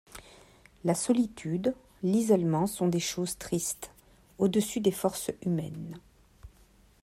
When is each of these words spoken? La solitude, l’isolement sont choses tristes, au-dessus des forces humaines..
La 0.83 0.95
solitude, 0.95 1.75
l’isolement 2.01 2.65
sont 2.65 2.89
choses 2.97 3.37
tristes, 3.37 3.91
au-dessus 4.39 4.79
des 4.79 4.89
forces 4.89 5.29
humaines.. 5.45 5.99